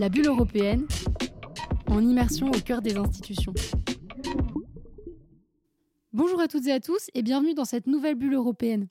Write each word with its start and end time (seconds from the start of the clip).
La 0.00 0.08
bulle 0.08 0.28
européenne, 0.28 0.86
en 1.86 2.00
immersion 2.00 2.46
au 2.46 2.58
cœur 2.58 2.80
des 2.80 2.96
institutions. 2.96 3.52
Bonjour 6.14 6.40
à 6.40 6.48
toutes 6.48 6.66
et 6.68 6.72
à 6.72 6.80
tous 6.80 7.10
et 7.12 7.20
bienvenue 7.20 7.52
dans 7.52 7.66
cette 7.66 7.86
nouvelle 7.86 8.14
bulle 8.14 8.32
européenne. 8.32 8.88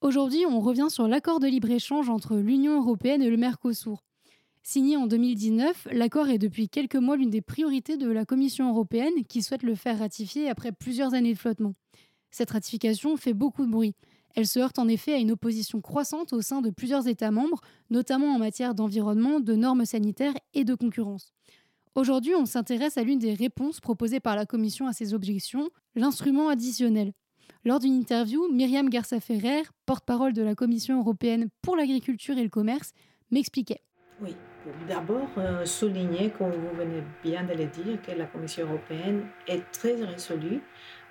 Aujourd'hui, 0.00 0.44
on 0.50 0.58
revient 0.58 0.88
sur 0.88 1.06
l'accord 1.06 1.38
de 1.38 1.46
libre-échange 1.46 2.10
entre 2.10 2.34
l'Union 2.34 2.80
européenne 2.80 3.22
et 3.22 3.30
le 3.30 3.36
Mercosur. 3.36 4.02
Signé 4.64 4.96
en 4.96 5.06
2019, 5.06 5.86
l'accord 5.92 6.28
est 6.30 6.38
depuis 6.38 6.68
quelques 6.68 6.96
mois 6.96 7.16
l'une 7.16 7.30
des 7.30 7.42
priorités 7.42 7.96
de 7.96 8.10
la 8.10 8.24
Commission 8.24 8.70
européenne 8.70 9.22
qui 9.28 9.42
souhaite 9.42 9.62
le 9.62 9.76
faire 9.76 10.00
ratifier 10.00 10.50
après 10.50 10.72
plusieurs 10.72 11.14
années 11.14 11.34
de 11.34 11.38
flottement. 11.38 11.74
Cette 12.32 12.50
ratification 12.50 13.16
fait 13.16 13.34
beaucoup 13.34 13.64
de 13.64 13.70
bruit. 13.70 13.94
Elle 14.34 14.46
se 14.46 14.58
heurte 14.58 14.78
en 14.78 14.88
effet 14.88 15.14
à 15.14 15.18
une 15.18 15.32
opposition 15.32 15.80
croissante 15.80 16.32
au 16.32 16.40
sein 16.40 16.60
de 16.60 16.70
plusieurs 16.70 17.08
États 17.08 17.30
membres, 17.30 17.60
notamment 17.90 18.34
en 18.34 18.38
matière 18.38 18.74
d'environnement, 18.74 19.40
de 19.40 19.54
normes 19.54 19.84
sanitaires 19.84 20.34
et 20.54 20.64
de 20.64 20.74
concurrence. 20.74 21.32
Aujourd'hui, 21.94 22.34
on 22.36 22.46
s'intéresse 22.46 22.96
à 22.96 23.02
l'une 23.02 23.18
des 23.18 23.34
réponses 23.34 23.80
proposées 23.80 24.20
par 24.20 24.36
la 24.36 24.46
Commission 24.46 24.86
à 24.86 24.92
ces 24.92 25.12
objections, 25.12 25.70
l'instrument 25.96 26.48
additionnel. 26.48 27.12
Lors 27.64 27.80
d'une 27.80 27.94
interview, 27.94 28.48
Myriam 28.52 28.88
Garça 28.88 29.20
Ferrer, 29.20 29.62
porte-parole 29.86 30.32
de 30.32 30.42
la 30.42 30.54
Commission 30.54 31.00
européenne 31.00 31.48
pour 31.62 31.76
l'agriculture 31.76 32.38
et 32.38 32.44
le 32.44 32.48
commerce, 32.48 32.92
m'expliquait. 33.30 33.82
D'abord 34.88 35.28
euh, 35.38 35.64
souligner, 35.64 36.30
comme 36.30 36.52
vous 36.52 36.76
venez 36.76 37.02
bien 37.22 37.44
de 37.44 37.54
le 37.54 37.66
dire, 37.66 38.00
que 38.02 38.12
la 38.12 38.26
Commission 38.26 38.66
européenne 38.66 39.26
est 39.46 39.62
très 39.72 39.94
résolue 39.94 40.60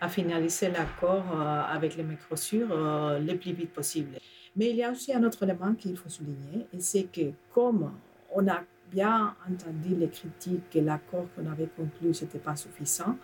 à 0.02 0.09
finaliser 0.09 0.70
l'accord 0.70 1.25
euh, 1.34 1.62
avec 1.63 1.95
les 1.95 2.03
Mercosur 2.03 2.67
euh, 2.72 3.20
le 3.20 3.35
plus 3.38 3.53
vite 3.53 3.73
possible. 3.73 4.17
Mais 4.55 4.70
il 4.70 4.77
y 4.77 4.84
a 4.84 4.91
aussi 4.91 5.13
un 5.13 5.23
autre 5.23 5.44
élément 5.44 5.73
qu'il 5.73 5.95
faut 5.98 6.09
souligner, 6.09 6.67
et 6.73 6.80
c'est 6.80 7.03
que 7.03 7.31
comme 7.53 7.91
on 8.34 8.48
a 8.48 8.62
bien 8.91 9.35
entendu 9.48 9.95
les 9.95 10.09
critiques 10.09 10.70
que 10.72 10.80
l'accord 10.80 11.27
qu'on 11.36 11.45
avait 11.50 11.70
conclu 11.75 12.09
n'était 12.09 12.39
pas 12.39 12.56
suffisant, 12.56 13.17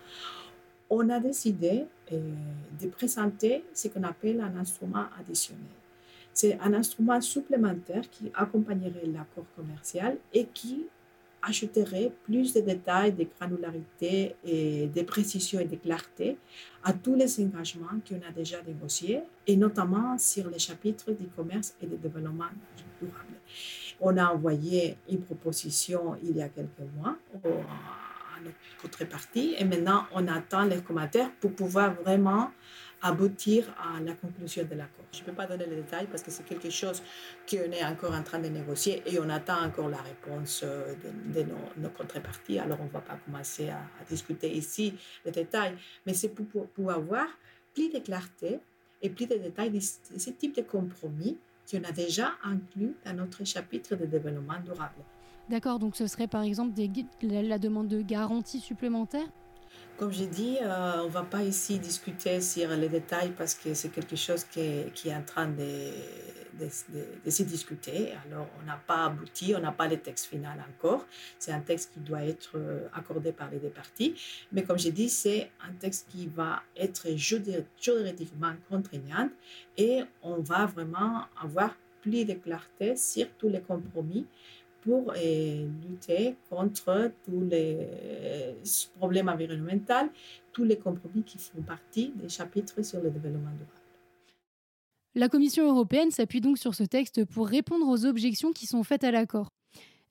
on 0.89 1.09
a 1.09 1.19
décidé 1.19 1.85
de 2.11 2.87
présenter 2.89 3.63
ce 3.73 3.87
qu'on 3.87 4.03
appelle 4.03 4.39
un 4.39 4.55
instrument 4.59 5.05
additionnel. 5.19 5.65
C'est 6.35 6.59
un 6.59 6.73
instrument 6.73 7.21
supplémentaire 7.21 8.03
qui 8.11 8.29
accompagnerait 8.33 9.05
l'accord 9.05 9.45
commercial 9.55 10.17
et 10.33 10.45
qui 10.53 10.85
ajouterait 11.41 12.11
plus 12.25 12.53
de 12.53 12.59
détails, 12.59 13.13
de 13.13 13.25
granularité 13.37 14.35
et 14.43 14.87
de 14.87 15.01
précision 15.03 15.61
et 15.61 15.65
de 15.65 15.77
clarté 15.77 16.37
à 16.83 16.91
tous 16.91 17.15
les 17.15 17.39
engagements 17.39 17.97
qu'on 18.05 18.21
a 18.27 18.31
déjà 18.35 18.61
négociés, 18.63 19.21
et 19.47 19.55
notamment 19.55 20.17
sur 20.17 20.49
les 20.49 20.59
chapitres 20.59 21.11
du 21.13 21.27
commerce 21.27 21.73
et 21.81 21.85
du 21.85 21.95
développement 21.95 22.51
durable. 22.99 23.35
On 24.01 24.17
a 24.17 24.25
envoyé 24.25 24.97
une 25.09 25.21
proposition 25.21 26.17
il 26.21 26.35
y 26.35 26.41
a 26.41 26.49
quelques 26.49 26.89
mois 26.97 27.15
à 27.45 28.41
notre 28.43 28.57
contrepartie, 28.81 29.55
et 29.57 29.63
maintenant 29.63 30.03
on 30.13 30.27
attend 30.27 30.65
les 30.65 30.81
commentaires 30.81 31.31
pour 31.39 31.53
pouvoir 31.53 31.93
vraiment 31.93 32.51
aboutir 33.05 33.65
à 33.77 33.99
la 34.01 34.13
conclusion 34.13 34.63
de 34.63 34.73
l'accord. 34.73 35.05
Je 35.11 35.19
ne 35.19 35.25
peux 35.25 35.31
pas 35.31 35.45
donner 35.45 35.67
les 35.67 35.75
détails 35.75 36.07
parce 36.07 36.23
que 36.23 36.31
c'est 36.31 36.43
quelque 36.43 36.71
chose 36.71 37.03
qu'on 37.47 37.71
est 37.71 37.85
encore 37.85 38.15
en 38.15 38.23
train 38.23 38.39
de 38.39 38.47
négocier 38.47 39.03
et 39.05 39.19
on 39.19 39.29
attend 39.29 39.63
encore 39.63 39.89
la 39.89 40.01
réponse 40.01 40.61
euh, 40.63 40.95
de, 41.31 41.43
nos, 41.43 41.89
contreparties. 41.89 42.57
Alors 42.57 42.79
on 42.81 42.85
ne 42.85 42.89
va 42.89 43.01
pas 43.01 43.17
commencer 43.23 43.69
à, 43.69 43.79
discuter 44.09 44.51
ici 44.51 44.95
les 45.23 45.31
détails, 45.31 45.75
mais 46.07 46.15
c'est 46.15 46.29
pour, 46.29 46.67
pour, 46.67 46.91
avoir 46.91 47.27
plus 47.75 47.89
de 47.89 47.99
clarté 47.99 48.59
et 49.03 49.09
plus 49.11 49.27
de 49.27 49.35
détails 49.35 49.69
de 49.69 49.79
ce 49.79 50.29
type 50.31 50.55
de 50.55 50.63
compromis 50.63 51.37
qu'on 51.69 51.83
a 51.83 51.91
déjà 51.91 52.31
inclus 52.43 52.95
dans 53.05 53.13
notre 53.13 53.43
chapitre 53.43 53.95
de 53.95 54.05
développement 54.05 54.59
durable. 54.63 55.03
D'accord, 55.47 55.77
donc 55.77 55.95
ce 55.95 56.07
serait 56.07 56.27
par 56.27 56.41
exemple 56.41 56.73
la 57.21 57.59
demande 57.59 57.87
de 57.87 58.01
garantie 58.01 58.59
supplémentaire 58.59 59.27
comme 59.97 60.11
j'ai 60.11 60.27
dit, 60.27 60.57
euh, 60.61 61.01
on 61.03 61.05
ne 61.05 61.09
va 61.09 61.23
pas 61.23 61.41
ici 61.41 61.79
discuter 61.79 62.41
sur 62.41 62.69
les 62.69 62.89
détails 62.89 63.31
parce 63.31 63.53
que 63.53 63.73
c'est 63.73 63.89
quelque 63.89 64.15
chose 64.15 64.43
qui 64.43 64.59
est, 64.59 65.15
en 65.15 65.23
train 65.23 65.47
de, 65.47 65.91
de, 66.59 66.67
de, 67.23 67.29
se 67.29 67.43
discuter. 67.43 68.13
Alors, 68.25 68.47
on 68.61 68.65
n'a 68.65 68.75
pas 68.75 69.05
abouti, 69.05 69.53
on 69.55 69.61
n'a 69.61 69.71
pas 69.71 69.87
le 69.87 69.97
texte 69.97 70.25
final 70.25 70.63
encore. 70.69 71.05
C'est 71.39 71.53
un 71.53 71.61
texte 71.61 71.93
qui 71.93 72.01
doit 72.01 72.25
être 72.25 72.51
euh, 72.55 72.87
accordé 72.93 73.31
par 73.31 73.49
les 73.49 73.59
deux 73.59 73.69
parties. 73.69 74.15
Mais 74.51 74.63
comme 74.63 74.77
j'ai 74.77 74.91
dit, 74.91 75.09
c'est 75.09 75.49
un 75.65 75.71
texte 75.73 76.07
qui 76.09 76.27
va 76.27 76.61
être 76.75 77.07
juridiquement 77.15 78.53
contraignant 78.69 79.29
et 79.77 80.03
on 80.21 80.41
va 80.41 80.65
vraiment 80.65 81.21
avoir 81.41 81.73
plus 82.01 82.25
de 82.25 82.33
clarté 82.33 82.97
sur 82.97 83.27
tous 83.37 83.49
les 83.49 83.61
compromis 83.61 84.27
pour 84.85 85.11
euh, 85.11 85.67
lutter 85.89 86.35
contre 86.49 87.11
tous 87.25 87.41
les 87.49 88.55
problèmes 88.97 89.29
environnementaux, 89.29 90.09
tous 90.53 90.63
les 90.63 90.77
compromis 90.77 91.23
qui 91.23 91.39
font 91.39 91.61
partie 91.61 92.13
des 92.15 92.29
chapitres 92.29 92.81
sur 92.83 93.01
le 93.01 93.09
développement 93.09 93.51
durable. 93.51 93.85
La 95.15 95.29
Commission 95.29 95.67
européenne 95.67 96.11
s'appuie 96.11 96.41
donc 96.41 96.57
sur 96.57 96.75
ce 96.75 96.83
texte 96.83 97.25
pour 97.25 97.47
répondre 97.47 97.87
aux 97.87 98.05
objections 98.05 98.51
qui 98.51 98.67
sont 98.67 98.83
faites 98.83 99.03
à 99.03 99.11
l'accord. 99.11 99.49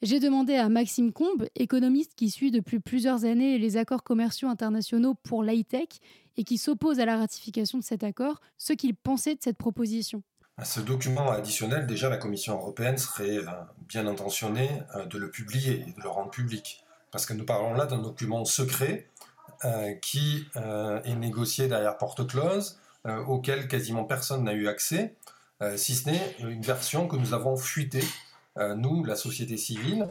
J'ai 0.03 0.19
demandé 0.19 0.55
à 0.55 0.69
Maxime 0.69 1.12
Combe, 1.12 1.47
économiste 1.55 2.15
qui 2.17 2.29
suit 2.29 2.51
depuis 2.51 2.81
plusieurs 2.81 3.25
années 3.25 3.59
les 3.59 3.77
accords 3.77 4.03
commerciaux 4.03 4.49
internationaux 4.49 5.15
pour 5.23 5.43
l'high-tech 5.43 5.89
et 6.37 6.45
qui 6.45 6.59
s'oppose 6.59 7.01
à 7.01 7.06
la 7.06 7.17
ratification 7.17 7.79
de 7.79 7.85
cet 7.85 8.03
accord, 8.03 8.41
ce 8.59 8.73
qu'il 8.73 8.95
pensait 8.95 9.35
de 9.35 9.41
cette 9.41 9.56
proposition. 9.56 10.23
Ce 10.62 10.78
document 10.78 11.32
additionnel, 11.32 11.87
déjà, 11.87 12.09
la 12.09 12.16
Commission 12.16 12.54
européenne 12.54 12.97
serait 12.97 13.38
euh, 13.38 13.50
bien 13.88 14.06
intentionnée 14.06 14.70
euh, 14.94 15.04
de 15.04 15.19
le 15.19 15.28
publier 15.28 15.84
et 15.88 15.92
de 15.92 16.00
le 16.00 16.09
rendre 16.09 16.31
public. 16.31 16.84
Parce 17.10 17.26
que 17.26 17.32
nous 17.32 17.44
parlons 17.44 17.75
là 17.75 17.87
d'un 17.87 17.98
document 17.98 18.44
secret 18.44 19.09
euh, 19.64 19.94
qui 19.94 20.47
est 20.56 21.14
négocié 21.14 21.69
derrière 21.69 21.97
porte 21.97 22.26
close, 22.26 22.78
auquel 23.26 23.69
quasiment 23.69 24.04
personne 24.04 24.44
n'a 24.44 24.54
eu 24.54 24.66
accès, 24.66 25.14
si 25.76 25.94
ce 25.94 26.09
n'est 26.09 26.37
une 26.41 26.62
version 26.62 27.06
que 27.06 27.16
nous 27.16 27.34
avons 27.34 27.56
fuitée, 27.56 28.03
nous, 28.56 29.04
la 29.04 29.14
société 29.14 29.56
civile. 29.56 30.09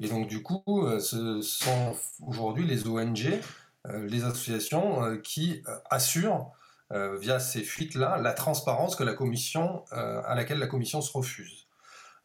Et 0.00 0.08
donc, 0.08 0.28
du 0.28 0.42
coup, 0.42 0.88
ce 1.00 1.42
sont 1.42 1.94
aujourd'hui 2.26 2.64
les 2.64 2.86
ONG, 2.86 3.38
les 3.84 4.24
associations 4.24 5.18
qui 5.22 5.62
assurent 5.90 6.52
euh, 6.92 7.16
via 7.18 7.40
ces 7.40 7.62
fuites-là, 7.62 8.18
la 8.18 8.32
transparence 8.32 8.94
que 8.94 9.02
la 9.02 9.14
commission, 9.14 9.84
euh, 9.92 10.22
à 10.24 10.36
laquelle 10.36 10.60
la 10.60 10.68
commission 10.68 11.00
se 11.00 11.12
refuse. 11.12 11.66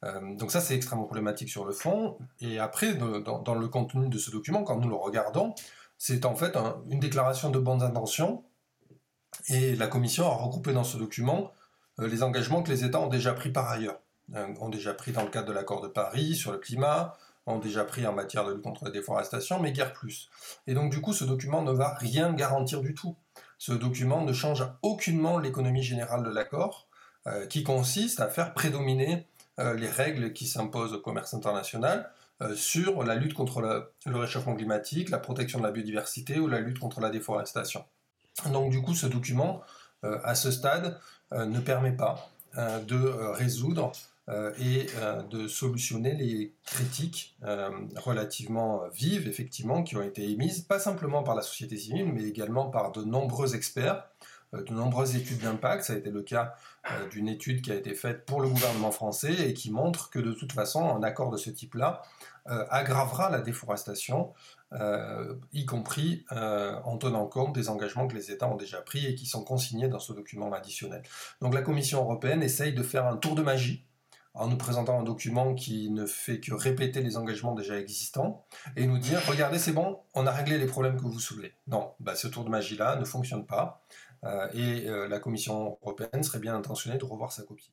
Euh, 0.03 0.35
donc 0.35 0.51
ça, 0.51 0.61
c'est 0.61 0.75
extrêmement 0.75 1.05
problématique 1.05 1.49
sur 1.49 1.65
le 1.65 1.71
fond. 1.71 2.19
Et 2.41 2.59
après, 2.59 2.93
dans, 2.93 3.55
le 3.55 3.67
contenu 3.67 4.07
de 4.07 4.17
ce 4.19 4.29
document, 4.29 4.63
quand 4.63 4.77
nous 4.77 4.89
le 4.89 4.95
regardons, 4.95 5.55
c'est 5.97 6.25
en 6.25 6.35
fait 6.35 6.55
une 6.89 6.99
déclaration 6.99 7.49
de 7.49 7.57
bonnes 7.57 7.81
intentions. 7.81 8.43
Et 9.47 9.75
la 9.75 9.87
commission 9.87 10.27
a 10.27 10.35
regroupé 10.35 10.73
dans 10.73 10.83
ce 10.83 10.97
document 10.97 11.51
les 11.97 12.21
engagements 12.21 12.61
que 12.61 12.69
les 12.69 12.83
États 12.83 12.99
ont 12.99 13.07
déjà 13.07 13.33
pris 13.33 13.51
par 13.51 13.69
ailleurs. 13.69 13.99
ont 14.33 14.69
déjà 14.69 14.93
pris 14.93 15.11
dans 15.11 15.23
le 15.23 15.29
cadre 15.29 15.47
de 15.47 15.53
l'accord 15.53 15.81
de 15.81 15.87
Paris 15.87 16.35
sur 16.35 16.51
le 16.51 16.57
climat, 16.57 17.15
ont 17.45 17.59
déjà 17.59 17.83
pris 17.83 18.05
en 18.05 18.13
matière 18.13 18.45
de 18.45 18.53
lutte 18.53 18.63
contre 18.63 18.85
la 18.85 18.91
déforestation, 18.91 19.59
mais 19.59 19.71
guère 19.71 19.93
plus. 19.93 20.29
Et 20.67 20.73
donc 20.73 20.91
du 20.91 21.01
coup, 21.01 21.13
ce 21.13 21.23
document 21.23 21.61
ne 21.61 21.71
va 21.71 21.93
rien 21.93 22.33
garantir 22.33 22.81
du 22.81 22.93
tout. 22.93 23.15
Ce 23.61 23.73
document 23.73 24.25
ne 24.25 24.33
change 24.33 24.65
aucunement 24.81 25.37
l'économie 25.37 25.83
générale 25.83 26.23
de 26.23 26.31
l'accord, 26.31 26.87
euh, 27.27 27.45
qui 27.45 27.61
consiste 27.61 28.19
à 28.19 28.27
faire 28.27 28.55
prédominer 28.55 29.27
euh, 29.59 29.75
les 29.75 29.87
règles 29.87 30.33
qui 30.33 30.47
s'imposent 30.47 30.93
au 30.93 30.99
commerce 30.99 31.35
international 31.35 32.09
euh, 32.41 32.55
sur 32.55 33.03
la 33.03 33.13
lutte 33.13 33.35
contre 33.35 33.61
le 33.61 34.17
réchauffement 34.17 34.55
climatique, 34.55 35.11
la 35.11 35.19
protection 35.19 35.59
de 35.59 35.63
la 35.63 35.69
biodiversité 35.69 36.39
ou 36.39 36.47
la 36.47 36.59
lutte 36.59 36.79
contre 36.79 37.01
la 37.01 37.11
déforestation. 37.11 37.85
Donc 38.51 38.71
du 38.71 38.81
coup, 38.81 38.95
ce 38.95 39.05
document, 39.05 39.61
à 40.01 40.33
ce 40.33 40.49
stade, 40.49 40.99
ne 41.31 41.59
permet 41.59 41.91
pas 41.91 42.31
de 42.55 42.97
résoudre 43.33 43.91
et 44.59 44.87
euh, 44.97 45.21
de 45.23 45.47
solutionner 45.47 46.13
les 46.13 46.53
critiques 46.65 47.35
euh, 47.43 47.69
relativement 47.97 48.87
vives, 48.93 49.27
effectivement, 49.27 49.83
qui 49.83 49.97
ont 49.97 50.01
été 50.01 50.29
émises, 50.29 50.61
pas 50.61 50.79
simplement 50.79 51.23
par 51.23 51.35
la 51.35 51.41
société 51.41 51.77
civile, 51.77 52.11
mais 52.13 52.23
également 52.23 52.69
par 52.69 52.91
de 52.91 53.03
nombreux 53.03 53.55
experts, 53.55 54.07
de 54.53 54.73
nombreuses 54.73 55.15
études 55.15 55.39
d'impact. 55.39 55.83
Ça 55.85 55.93
a 55.93 55.95
été 55.97 56.11
le 56.11 56.21
cas 56.21 56.55
d'une 57.11 57.29
étude 57.29 57.61
qui 57.61 57.71
a 57.71 57.75
été 57.75 57.93
faite 57.93 58.25
pour 58.25 58.41
le 58.41 58.49
gouvernement 58.49 58.91
français 58.91 59.33
et 59.49 59.53
qui 59.53 59.71
montre 59.71 60.09
que 60.09 60.19
de 60.19 60.33
toute 60.33 60.51
façon, 60.51 60.93
un 60.93 61.03
accord 61.03 61.31
de 61.31 61.37
ce 61.37 61.49
type-là 61.49 62.01
aggravera 62.45 63.29
la 63.29 63.39
déforestation, 63.39 64.33
y 65.53 65.65
compris 65.65 66.25
en 66.31 66.97
tenant 66.97 67.27
compte 67.27 67.53
des 67.53 67.69
engagements 67.69 68.07
que 68.07 68.15
les 68.15 68.29
États 68.29 68.49
ont 68.49 68.57
déjà 68.57 68.81
pris 68.81 69.05
et 69.05 69.15
qui 69.15 69.25
sont 69.25 69.45
consignés 69.45 69.87
dans 69.87 69.99
ce 69.99 70.11
document 70.11 70.51
additionnel. 70.51 71.03
Donc 71.39 71.53
la 71.53 71.61
Commission 71.61 72.01
européenne 72.01 72.43
essaye 72.43 72.73
de 72.73 72.83
faire 72.83 73.07
un 73.07 73.15
tour 73.15 73.35
de 73.35 73.43
magie 73.43 73.85
en 74.33 74.47
nous 74.47 74.57
présentant 74.57 74.99
un 74.99 75.03
document 75.03 75.53
qui 75.55 75.89
ne 75.89 76.05
fait 76.05 76.39
que 76.39 76.53
répéter 76.53 77.01
les 77.01 77.17
engagements 77.17 77.53
déjà 77.53 77.77
existants 77.77 78.45
et 78.75 78.87
nous 78.87 78.97
dire 78.97 79.19
regardez 79.27 79.59
c'est 79.59 79.73
bon 79.73 79.99
on 80.13 80.25
a 80.25 80.31
réglé 80.31 80.57
les 80.57 80.67
problèmes 80.67 80.95
que 80.95 81.01
vous 81.01 81.19
soulevez 81.19 81.53
non 81.67 81.91
bah, 81.99 82.15
ce 82.15 82.27
tour 82.27 82.43
de 82.43 82.49
magie 82.49 82.77
là 82.77 82.95
ne 82.95 83.05
fonctionne 83.05 83.45
pas 83.45 83.83
euh, 84.23 84.47
et 84.53 84.87
euh, 84.87 85.07
la 85.07 85.19
Commission 85.19 85.77
européenne 85.81 86.23
serait 86.23 86.39
bien 86.39 86.55
intentionnée 86.55 86.97
de 86.97 87.05
revoir 87.05 87.31
sa 87.31 87.43
copie 87.43 87.71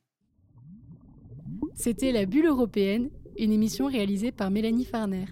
c'était 1.75 2.11
la 2.11 2.25
bulle 2.25 2.47
européenne 2.47 3.09
une 3.39 3.53
émission 3.53 3.87
réalisée 3.87 4.31
par 4.33 4.51
Mélanie 4.51 4.85
Farner. 4.85 5.25